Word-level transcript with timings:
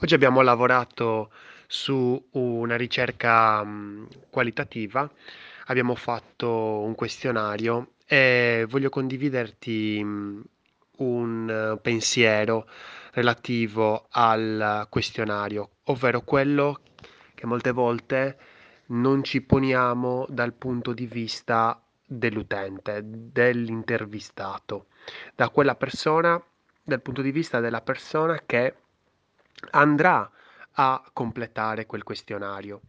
Oggi 0.00 0.14
abbiamo 0.14 0.40
lavorato 0.42 1.30
su 1.68 2.20
una 2.32 2.76
ricerca, 2.76 3.62
mhmm, 3.62 4.08
qualitativa, 4.28 5.08
abbiamo 5.66 5.94
fatto 5.94 6.80
un 6.80 6.94
questionario 6.96 7.92
e 8.04 8.66
voglio 8.68 8.90
condividerti, 8.90 10.02
mhmm, 10.02 10.42
un 10.96 11.78
pensiero 11.80 12.68
relativo 13.12 14.06
al 14.10 14.86
questionario, 14.90 15.70
ovvero 15.84 16.22
quello 16.22 16.80
che 17.32 17.46
molte 17.46 17.70
volte 17.70 18.38
non 18.86 19.22
ci 19.22 19.42
poniamo 19.42 20.26
dal 20.28 20.54
punto 20.54 20.92
di 20.92 21.06
vista 21.06 21.80
dell'utente, 22.04 23.00
dell'intervistato, 23.04 24.86
da 25.36 25.48
quella 25.50 25.76
persona 25.76 26.42
dal 26.86 27.00
punto 27.00 27.22
di 27.22 27.30
vista 27.30 27.60
della 27.60 27.80
persona 27.80 28.42
che 28.44 28.74
andrà 29.70 30.30
a 30.72 31.02
completare 31.12 31.86
quel 31.86 32.02
questionario. 32.02 32.82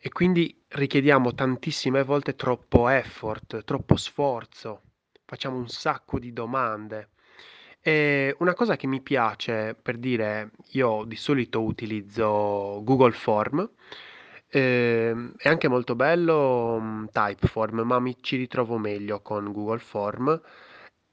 E 0.00 0.10
quindi 0.10 0.56
richiediamo 0.68 1.34
tantissime 1.34 2.04
volte 2.04 2.36
troppo 2.36 2.88
effort, 2.88 3.64
troppo 3.64 3.96
sforzo, 3.96 4.82
facciamo 5.24 5.56
un 5.56 5.68
sacco 5.68 6.18
di 6.18 6.32
domande. 6.32 7.10
E 7.80 8.34
una 8.38 8.54
cosa 8.54 8.76
che 8.76 8.86
mi 8.86 9.00
piace, 9.00 9.76
per 9.80 9.98
dire, 9.98 10.50
io 10.72 11.04
di 11.04 11.16
solito 11.16 11.62
utilizzo 11.62 12.80
Google 12.84 13.12
Form, 13.12 13.68
ehm, 14.48 15.34
è 15.36 15.48
anche 15.48 15.68
molto 15.68 15.94
bello 15.94 16.78
mm, 16.80 17.06
Typeform, 17.12 17.80
ma 17.80 17.98
mi 17.98 18.16
ci 18.20 18.36
ritrovo 18.36 18.78
meglio 18.78 19.20
con 19.20 19.52
Google 19.52 19.78
Form, 19.78 20.40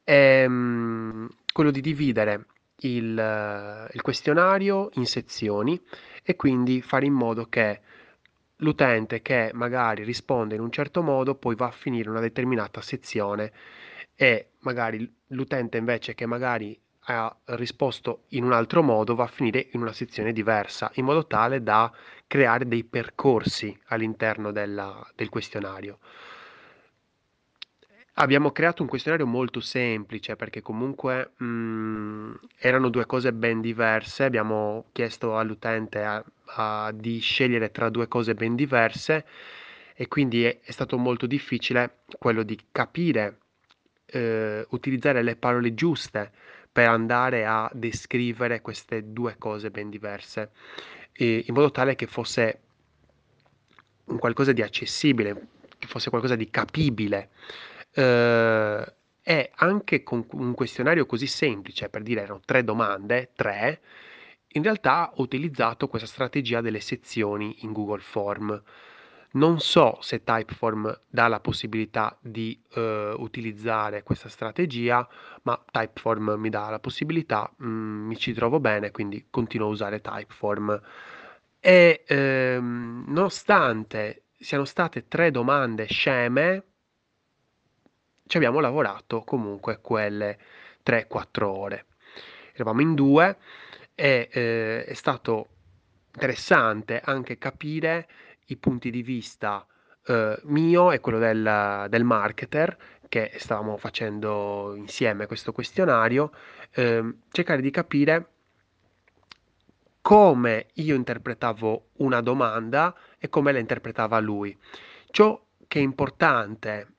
è 0.04 0.46
mm, 0.48 1.26
quello 1.52 1.72
di 1.72 1.82
dividere 1.82 2.46
il, 2.78 3.90
il 3.92 4.02
questionario 4.02 4.90
in 4.94 5.06
sezioni 5.06 5.82
e 6.24 6.36
quindi 6.36 6.82
fare 6.82 7.06
in 7.06 7.14
modo 7.14 7.46
che 7.48 7.82
l'utente 8.58 9.22
che 9.22 9.52
magari 9.54 10.04
risponde 10.04 10.56
in 10.56 10.62
un 10.62 10.72
certo 10.72 11.02
modo 11.02 11.36
poi 11.36 11.56
va 11.56 11.68
a 11.68 11.72
finire 11.72 12.10
una 12.10 12.20
determinata 12.20 12.82
sezione 12.82 13.52
e 14.16 14.52
magari 14.60 15.14
l'utente 15.28 15.78
invece 15.78 16.16
che 16.16 16.26
magari 16.26 16.80
ha 17.08 17.36
risposto 17.46 18.24
in 18.30 18.44
un 18.44 18.54
altro 18.54 18.82
modo 18.82 19.14
va 19.14 19.26
a 19.26 19.28
finire 19.28 19.68
in 19.74 19.82
una 19.82 19.94
sezione 19.94 20.32
diversa, 20.32 20.90
in 20.96 21.06
modo 21.06 21.28
tale 21.28 21.62
da 21.62 21.92
creare 22.26 22.68
dei 22.68 22.84
percorsi 22.84 23.78
all'interno 23.88 24.52
della, 24.52 25.08
del 25.14 25.30
questionario. 25.30 26.00
Abbiamo 28.18 28.52
creato 28.52 28.82
un 28.82 28.88
questionario 28.88 29.26
molto 29.28 29.60
semplice 29.60 30.38
perché 30.38 30.62
comunque 30.62 31.32
mh, 31.36 32.32
erano 32.60 32.88
due 32.90 33.06
cose 33.06 33.34
ben 33.34 33.60
diverse. 33.60 34.24
Abbiamo 34.24 34.86
chiesto 34.94 35.38
all'utente 35.38 36.02
a- 36.02 36.24
a- 36.56 36.92
di 36.94 37.20
scegliere 37.20 37.72
tra 37.72 37.90
due 37.90 38.08
cose 38.08 38.34
ben 38.34 38.56
diverse 38.56 39.26
e 39.96 40.08
quindi 40.08 40.46
è, 40.46 40.60
è 40.62 40.72
stato 40.72 40.98
molto 40.98 41.26
difficile 41.26 42.04
quello 42.18 42.44
di 42.44 42.58
capire, 42.72 43.40
eh, 44.06 44.66
utilizzare 44.70 45.22
le 45.22 45.36
parole 45.36 45.74
giuste 45.74 46.32
per 46.72 46.88
andare 46.88 47.46
a 47.46 47.70
descrivere 47.74 48.62
queste 48.62 49.12
due 49.12 49.36
cose 49.38 49.72
ben 49.72 49.90
diverse, 49.90 50.52
e 51.12 51.44
in 51.48 51.54
modo 51.54 51.72
tale 51.72 51.96
che 51.96 52.08
fosse 52.08 52.60
un 54.06 54.20
qualcosa 54.20 54.52
di 54.54 54.62
accessibile, 54.62 55.48
che 55.78 55.88
fosse 55.88 56.10
qualcosa 56.10 56.36
di 56.36 56.50
capibile. 56.50 57.30
Eh, 57.96 58.94
e 59.28 59.52
anche 59.56 60.04
con 60.04 60.26
un 60.34 60.54
questionario 60.54 61.08
così 61.08 61.26
semplice, 61.26 61.90
per 61.90 62.04
dire 62.04 62.22
erano 62.22 62.42
tre 62.46 62.64
domande, 62.64 63.32
tre, 63.36 63.82
in 64.50 64.64
realtà 64.64 65.12
ho 65.16 65.22
utilizzato 65.24 65.88
questa 65.88 66.08
strategia 66.08 66.62
delle 66.62 66.80
sezioni 66.80 67.64
in 67.64 67.72
Google 67.72 68.02
Form. 68.02 68.62
Non 69.32 69.60
so 69.60 69.98
se 70.02 70.24
Typeform 70.24 71.02
dà 71.10 71.28
la 71.28 71.40
possibilità 71.40 72.16
di 72.22 72.58
eh, 72.76 73.14
utilizzare 73.18 74.04
questa 74.04 74.30
strategia, 74.30 75.08
ma 75.44 75.62
Typeform 75.72 76.36
mi 76.38 76.50
dà 76.50 76.70
la 76.70 76.80
possibilità, 76.80 77.52
mm, 77.64 78.08
mi 78.08 78.18
ci 78.18 78.34
trovo 78.34 78.60
bene, 78.60 78.92
quindi 78.92 79.26
continuo 79.30 79.68
a 79.68 79.72
usare 79.72 80.02
Typeform. 80.02 80.80
E 81.60 82.04
ehm, 82.08 83.06
nonostante 83.08 84.26
siano 84.40 84.66
state 84.66 85.08
tre 85.08 85.32
domande 85.32 85.86
sceme, 85.88 86.64
ci 88.28 88.38
abbiamo 88.38 88.60
lavorato 88.60 89.22
comunque 89.22 89.80
quelle 89.82 90.38
3-4 90.86 91.44
ore. 91.44 91.86
Eravamo 92.54 92.82
in 92.82 92.96
due 92.96 93.38
e 93.94 94.30
eh, 94.32 94.86
è 94.86 94.94
stato 94.94 95.48
interessante 96.14 97.02
anche 97.04 97.38
capire 97.38 98.08
i 98.48 98.58
punti 98.58 98.90
di 98.90 99.02
vista 99.02 99.66
eh, 100.06 100.40
mio 100.44 100.92
e 100.92 101.00
quello 101.00 101.20
del, 101.20 101.88
del 101.90 102.04
marketer 102.04 102.78
che 103.08 103.34
stavamo 103.38 103.78
facendo 103.78 104.74
insieme 104.76 105.28
questo 105.28 105.52
questionario, 105.52 106.32
eh, 106.72 107.04
cercare 107.32 107.62
di 107.62 107.72
capire 107.72 108.30
come 110.02 110.68
io 110.74 110.96
interpretavo 110.96 111.90
una 111.98 112.22
domanda 112.22 112.96
e 113.18 113.30
come 113.30 113.52
la 113.52 113.60
interpretava 113.60 114.20
lui. 114.20 114.58
Ciò 115.10 115.44
che 115.68 115.80
è 115.80 115.82
importante 115.82 116.95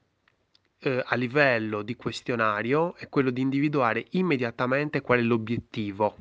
eh, 0.87 1.03
a 1.05 1.17
livello 1.17 1.83
di 1.83 1.97
questionario 1.97 2.95
è 2.95 3.09
quello 3.09 3.31
di 3.31 3.41
individuare 3.41 4.07
immediatamente 4.11 5.01
qual 5.01 5.19
è 5.19 5.23
l'obiettivo. 5.23 6.17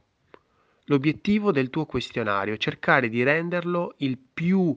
L'obiettivo 0.86 1.52
del 1.52 1.70
tuo 1.70 1.86
questionario, 1.86 2.58
cercare 2.58 3.10
di 3.10 3.22
renderlo 3.24 3.94
il 3.98 4.18
più 4.18 4.76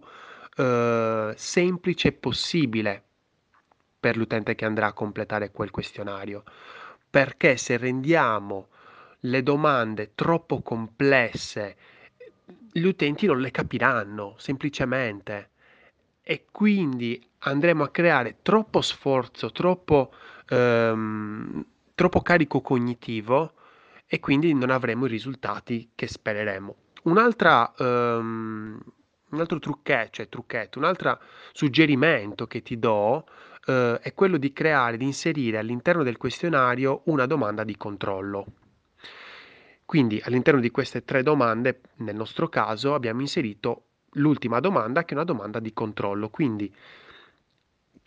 eh, 0.56 1.32
semplice 1.34 2.12
possibile 2.12 3.02
per 3.98 4.16
l'utente 4.16 4.54
che 4.54 4.64
andrà 4.64 4.88
a 4.88 4.92
completare 4.92 5.50
quel 5.50 5.70
questionario. 5.70 6.44
Perché 7.10 7.56
se 7.56 7.78
rendiamo 7.78 8.68
le 9.20 9.42
domande 9.42 10.12
troppo 10.14 10.60
complesse, 10.60 11.76
gli 12.70 12.84
utenti 12.84 13.26
non 13.26 13.40
le 13.40 13.50
capiranno 13.50 14.34
semplicemente 14.36 15.50
e 16.22 16.44
quindi 16.50 17.27
andremo 17.40 17.84
a 17.84 17.90
creare 17.90 18.38
troppo 18.42 18.80
sforzo, 18.80 19.52
troppo, 19.52 20.12
ehm, 20.48 21.64
troppo 21.94 22.20
carico 22.20 22.60
cognitivo 22.60 23.52
e 24.06 24.20
quindi 24.20 24.54
non 24.54 24.70
avremo 24.70 25.06
i 25.06 25.08
risultati 25.08 25.90
che 25.94 26.06
spereremo. 26.06 26.76
Un'altra, 27.04 27.72
ehm, 27.76 28.80
un 29.30 29.40
altro 29.40 29.58
trucchetto, 29.58 30.10
cioè 30.12 30.28
trucchetto, 30.28 30.78
un 30.78 30.84
altro 30.84 31.20
suggerimento 31.52 32.46
che 32.46 32.62
ti 32.62 32.78
do 32.78 33.26
eh, 33.66 33.98
è 34.00 34.14
quello 34.14 34.38
di 34.38 34.52
creare, 34.52 34.96
di 34.96 35.04
inserire 35.04 35.58
all'interno 35.58 36.02
del 36.02 36.16
questionario 36.16 37.02
una 37.04 37.26
domanda 37.26 37.64
di 37.64 37.76
controllo. 37.76 38.46
Quindi 39.84 40.20
all'interno 40.24 40.60
di 40.60 40.70
queste 40.70 41.04
tre 41.04 41.22
domande, 41.22 41.80
nel 41.96 42.14
nostro 42.14 42.48
caso, 42.48 42.94
abbiamo 42.94 43.20
inserito 43.20 43.84
l'ultima 44.12 44.60
domanda 44.60 45.04
che 45.04 45.12
è 45.12 45.16
una 45.16 45.24
domanda 45.24 45.60
di 45.60 45.72
controllo. 45.72 46.28
Quindi 46.30 46.74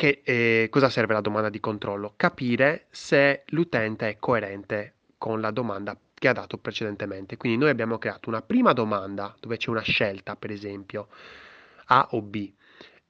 che, 0.01 0.21
eh, 0.23 0.67
cosa 0.71 0.89
serve 0.89 1.13
la 1.13 1.21
domanda 1.21 1.49
di 1.49 1.59
controllo? 1.59 2.13
Capire 2.15 2.87
se 2.89 3.43
l'utente 3.49 4.09
è 4.09 4.17
coerente 4.17 4.95
con 5.19 5.39
la 5.39 5.51
domanda 5.51 5.95
che 6.15 6.27
ha 6.27 6.33
dato 6.33 6.57
precedentemente. 6.57 7.37
Quindi 7.37 7.59
noi 7.59 7.69
abbiamo 7.69 7.99
creato 7.99 8.27
una 8.27 8.41
prima 8.41 8.73
domanda 8.73 9.35
dove 9.39 9.57
c'è 9.57 9.69
una 9.69 9.81
scelta, 9.81 10.35
per 10.35 10.49
esempio, 10.49 11.09
A 11.85 12.07
o 12.13 12.21
B. 12.23 12.51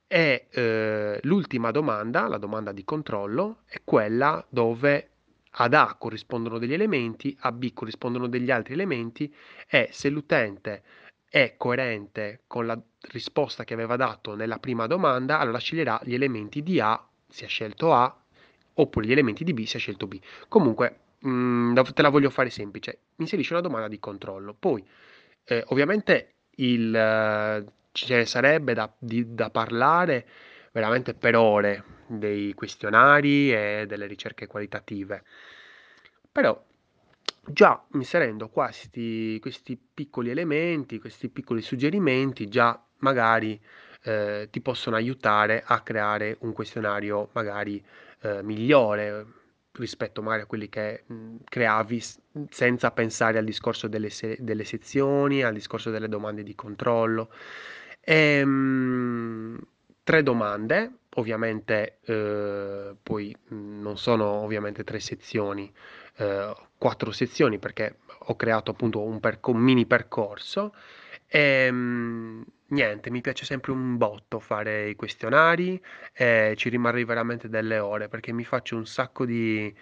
E 0.06 0.48
eh, 0.52 1.20
l'ultima 1.24 1.72
domanda, 1.72 2.28
la 2.28 2.38
domanda 2.38 2.74
di 2.74 2.84
controllo, 2.84 3.60
è 3.68 3.80
quella 3.86 4.46
dove 4.50 5.12
ad 5.52 5.74
A 5.74 5.96
corrispondono 5.98 6.58
degli 6.58 6.74
elementi, 6.74 7.34
a 7.40 7.54
B 7.54 7.72
corrispondono 7.72 8.28
degli 8.28 8.52
altri 8.52 8.74
elementi 8.74 9.34
e 9.66 9.88
se 9.94 10.10
l'utente 10.10 10.84
è 11.32 11.56
coerente 11.56 12.42
con 12.46 12.66
la 12.66 12.78
risposta 13.04 13.64
che 13.64 13.74
aveva 13.74 13.96
dato 13.96 14.36
nella 14.36 14.60
prima 14.60 14.86
domanda, 14.86 15.40
allora 15.40 15.60
sceglierà 15.60 16.02
gli 16.04 16.14
elementi 16.14 16.62
di 16.62 16.82
A 16.82 17.02
se 17.26 17.46
ha 17.46 17.48
scelto 17.48 17.94
A, 17.94 18.22
oppure 18.74 19.06
gli 19.06 19.14
elementi 19.14 19.46
di 19.46 19.54
B 19.54 19.64
se 19.64 19.78
ha 19.78 19.80
scelto 19.80 20.08
B. 20.08 20.20
Comunque, 20.50 21.00
mh, 21.20 21.30
mm, 21.30 21.76
te 21.94 22.02
la 22.02 22.10
voglio 22.10 22.30
fare 22.30 22.50
semplice. 22.50 23.00
Inserisci 23.16 23.54
una 23.54 23.62
domanda 23.62 23.88
di 23.88 23.98
controllo. 23.98 24.54
Poi, 24.54 24.86
eh, 25.46 25.64
ovviamente, 25.68 26.34
il, 26.56 26.94
eh, 26.94 27.66
ce 27.94 28.16
ne 28.18 28.26
sarebbe 28.26 28.74
da, 28.74 28.94
di, 28.98 29.34
da 29.34 29.50
parlare 29.50 30.28
veramente 30.74 31.14
per 31.14 31.38
ore 31.38 31.84
dei 32.08 32.54
questionari 32.54 33.54
e 33.54 33.86
delle 33.88 34.06
ricerche 34.06 34.48
qualitative. 34.48 35.24
Però 36.30 36.62
già 37.46 37.84
inserendo 37.94 38.50
questi, 38.50 39.38
questi 39.42 39.78
piccoli 39.94 40.30
elementi, 40.30 41.00
questi 41.00 41.30
piccoli 41.30 41.62
suggerimenti, 41.62 42.48
già 42.48 42.82
magari 43.00 43.60
eh, 44.04 44.48
ti 44.52 44.62
possono 44.62 44.96
aiutare 44.96 45.64
a 45.66 45.82
creare 45.82 46.38
un 46.42 46.54
questionario 46.54 47.30
magari 47.34 47.84
eh, 48.22 48.42
migliore, 48.44 49.26
rispetto 49.74 50.22
magari 50.22 50.42
a 50.44 50.46
quelli 50.46 50.70
che 50.70 51.04
mh, 51.06 51.36
creavi 51.46 52.02
senza 52.50 52.92
pensare 52.92 53.38
al 53.38 53.46
discorso 53.46 53.88
delle, 53.88 54.10
se- 54.10 54.38
delle 54.40 54.66
sezioni, 54.66 55.44
al 55.44 55.54
discorso 55.54 55.90
delle 55.92 56.08
domande 56.10 56.44
di 56.44 56.56
controllo. 56.56 57.32
E, 58.02 58.44
mh, 58.46 59.60
tre 60.04 60.24
domande, 60.24 60.92
ovviamente 61.16 62.00
eh, 62.06 62.96
poi 63.02 63.36
mh, 63.48 63.82
non 63.82 63.98
sono 63.98 64.26
ovviamente 64.26 64.84
tre 64.84 65.00
sezioni, 65.00 65.72
eh, 66.22 66.56
quattro 66.78 67.12
sezioni 67.12 67.60
perché 67.60 67.98
ho 68.26 68.36
creato 68.36 68.72
appunto 68.72 69.02
un, 69.02 69.20
perco- 69.20 69.52
un 69.52 69.60
mini 69.60 69.86
percorso. 69.86 70.74
E 71.28 71.72
mh, 71.72 72.44
niente, 72.68 73.10
mi 73.10 73.22
piace 73.22 73.46
sempre 73.46 73.72
un 73.72 73.98
botto 73.98 74.40
fare 74.40 74.90
i 74.90 74.96
questionari 74.96 75.82
e 76.14 76.54
ci 76.58 76.70
rimarrei 76.70 77.04
veramente 77.06 77.50
delle 77.50 77.80
ore 77.80 78.08
perché 78.10 78.32
mi 78.34 78.44
faccio 78.44 78.76
un 78.76 78.86
sacco 78.86 79.26
di, 79.26 79.74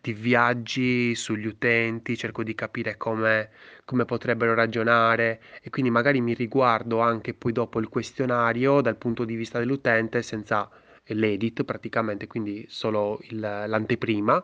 di 0.00 0.12
viaggi 0.12 1.14
sugli 1.14 1.46
utenti, 1.46 2.16
cerco 2.16 2.42
di 2.42 2.54
capire 2.54 2.96
come, 2.96 3.50
come 3.84 4.04
potrebbero 4.04 4.54
ragionare 4.54 5.40
e 5.62 5.70
quindi 5.70 5.90
magari 5.90 6.20
mi 6.20 6.34
riguardo 6.34 7.00
anche 7.00 7.34
poi 7.34 7.52
dopo 7.52 7.78
il 7.78 7.88
questionario 7.88 8.80
dal 8.80 8.96
punto 8.96 9.24
di 9.24 9.34
vista 9.36 9.58
dell'utente 9.58 10.22
senza 10.22 10.68
l'edit 11.06 11.64
praticamente, 11.64 12.26
quindi 12.26 12.64
solo 12.68 13.18
il- 13.22 13.38
l'anteprima 13.40 14.42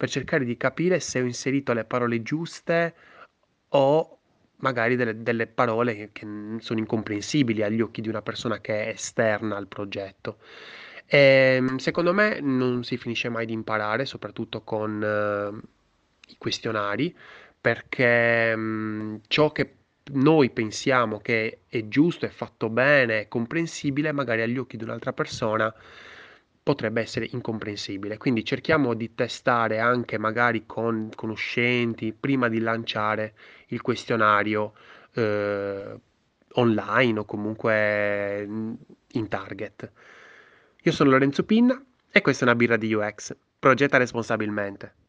per 0.00 0.08
cercare 0.08 0.46
di 0.46 0.56
capire 0.56 0.98
se 0.98 1.20
ho 1.20 1.24
inserito 1.24 1.74
le 1.74 1.84
parole 1.84 2.22
giuste 2.22 2.94
o 3.68 4.18
magari 4.60 4.96
delle, 4.96 5.22
delle 5.22 5.46
parole 5.46 5.94
che, 5.94 6.08
che 6.10 6.26
sono 6.60 6.78
incomprensibili 6.78 7.62
agli 7.62 7.82
occhi 7.82 8.00
di 8.00 8.08
una 8.08 8.22
persona 8.22 8.62
che 8.62 8.86
è 8.86 8.88
esterna 8.88 9.58
al 9.58 9.66
progetto. 9.66 10.38
E, 11.04 11.62
secondo 11.76 12.14
me 12.14 12.40
non 12.40 12.82
si 12.82 12.96
finisce 12.96 13.28
mai 13.28 13.44
di 13.44 13.52
imparare, 13.52 14.06
soprattutto 14.06 14.62
con 14.62 15.02
eh, 15.02 15.68
i 16.28 16.36
questionari, 16.38 17.14
perché 17.60 18.56
mh, 18.56 19.20
ciò 19.26 19.52
che 19.52 19.74
noi 20.12 20.48
pensiamo 20.48 21.18
che 21.18 21.60
è 21.68 21.88
giusto, 21.88 22.24
è 22.24 22.30
fatto 22.30 22.70
bene, 22.70 23.20
è 23.20 23.28
comprensibile, 23.28 24.12
magari 24.12 24.40
agli 24.40 24.56
occhi 24.56 24.78
di 24.78 24.84
un'altra 24.84 25.12
persona 25.12 25.70
potrebbe 26.62 27.00
essere 27.00 27.28
incomprensibile. 27.30 28.18
Quindi 28.18 28.44
cerchiamo 28.44 28.94
di 28.94 29.14
testare 29.14 29.78
anche 29.78 30.18
magari 30.18 30.64
con 30.66 31.10
conoscenti 31.14 32.12
prima 32.12 32.48
di 32.48 32.60
lanciare 32.60 33.34
il 33.68 33.80
questionario 33.80 34.74
eh, 35.14 35.98
online 36.54 37.18
o 37.18 37.24
comunque 37.24 38.40
in 38.42 39.28
target. 39.28 39.90
Io 40.82 40.92
sono 40.92 41.10
Lorenzo 41.10 41.44
Pinna 41.44 41.82
e 42.10 42.20
questa 42.20 42.44
è 42.44 42.48
una 42.48 42.56
birra 42.56 42.76
di 42.76 42.92
UX. 42.92 43.34
Progetta 43.58 43.98
responsabilmente. 43.98 44.99